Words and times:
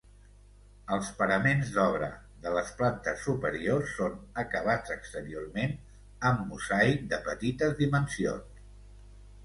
Els 0.95 1.09
paraments 1.19 1.69
d'obra 1.75 2.07
de 2.45 2.53
les 2.55 2.71
plantes 2.79 3.21
superiors 3.27 3.93
són 3.99 4.17
acabats 4.47 4.97
exteriorment 4.99 5.79
amb 6.31 6.45
mosaic 6.51 7.09
de 7.17 7.25
petites 7.33 7.81
dimensions. 7.85 8.65